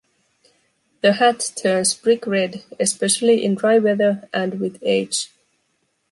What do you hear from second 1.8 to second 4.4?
brick-red especially in dry weather